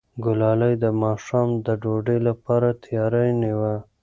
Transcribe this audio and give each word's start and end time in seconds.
ګلالۍ 0.23 0.73
د 0.83 0.85
ماښام 1.01 1.49
د 1.65 1.67
ډوډۍ 1.81 2.19
لپاره 2.27 2.69
تیاری 2.83 3.29
نیوه. 3.41 3.75